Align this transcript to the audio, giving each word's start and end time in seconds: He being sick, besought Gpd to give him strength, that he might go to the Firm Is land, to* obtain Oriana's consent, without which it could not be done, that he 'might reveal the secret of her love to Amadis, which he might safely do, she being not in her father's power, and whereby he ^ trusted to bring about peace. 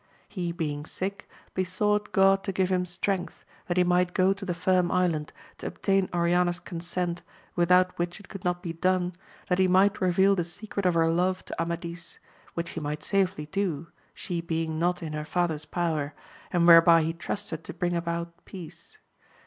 He 0.27 0.51
being 0.51 0.83
sick, 0.87 1.29
besought 1.53 2.11
Gpd 2.11 2.41
to 2.41 2.51
give 2.51 2.69
him 2.71 2.87
strength, 2.87 3.45
that 3.67 3.77
he 3.77 3.83
might 3.83 4.15
go 4.15 4.33
to 4.33 4.43
the 4.45 4.55
Firm 4.55 4.87
Is 4.87 4.91
land, 4.93 5.31
to* 5.59 5.67
obtain 5.67 6.09
Oriana's 6.11 6.59
consent, 6.59 7.21
without 7.55 7.95
which 7.99 8.19
it 8.19 8.27
could 8.27 8.43
not 8.43 8.63
be 8.63 8.73
done, 8.73 9.13
that 9.47 9.59
he 9.59 9.67
'might 9.67 10.01
reveal 10.01 10.33
the 10.35 10.43
secret 10.43 10.87
of 10.87 10.95
her 10.95 11.07
love 11.07 11.45
to 11.45 11.61
Amadis, 11.61 12.17
which 12.55 12.71
he 12.71 12.79
might 12.79 13.03
safely 13.03 13.45
do, 13.45 13.89
she 14.15 14.41
being 14.41 14.79
not 14.79 15.03
in 15.03 15.13
her 15.13 15.23
father's 15.23 15.65
power, 15.65 16.15
and 16.51 16.65
whereby 16.65 17.03
he 17.03 17.13
^ 17.13 17.17
trusted 17.19 17.63
to 17.65 17.71
bring 17.71 17.95
about 17.95 18.33
peace. 18.43 18.97